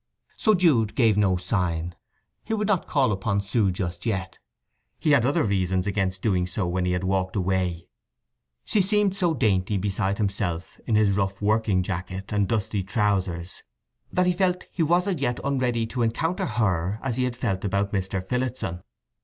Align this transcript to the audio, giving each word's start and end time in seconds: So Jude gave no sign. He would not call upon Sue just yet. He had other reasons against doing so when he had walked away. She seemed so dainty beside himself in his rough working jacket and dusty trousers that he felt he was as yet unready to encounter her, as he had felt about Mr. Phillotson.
So 0.35 0.55
Jude 0.55 0.95
gave 0.95 1.15
no 1.15 1.37
sign. 1.37 1.93
He 2.43 2.55
would 2.55 2.67
not 2.67 2.87
call 2.87 3.11
upon 3.11 3.39
Sue 3.39 3.69
just 3.71 4.03
yet. 4.03 4.39
He 4.97 5.11
had 5.11 5.27
other 5.27 5.43
reasons 5.43 5.85
against 5.85 6.23
doing 6.23 6.47
so 6.47 6.65
when 6.65 6.85
he 6.85 6.93
had 6.93 7.03
walked 7.03 7.35
away. 7.35 7.87
She 8.65 8.81
seemed 8.81 9.15
so 9.15 9.35
dainty 9.35 9.77
beside 9.77 10.17
himself 10.17 10.79
in 10.87 10.95
his 10.95 11.11
rough 11.11 11.39
working 11.39 11.83
jacket 11.83 12.33
and 12.33 12.47
dusty 12.47 12.81
trousers 12.81 13.61
that 14.11 14.25
he 14.25 14.33
felt 14.33 14.65
he 14.71 14.81
was 14.81 15.05
as 15.05 15.21
yet 15.21 15.39
unready 15.43 15.85
to 15.85 16.01
encounter 16.01 16.47
her, 16.47 16.97
as 17.03 17.17
he 17.17 17.25
had 17.25 17.35
felt 17.35 17.63
about 17.63 17.93
Mr. 17.93 18.27
Phillotson. 18.27 18.81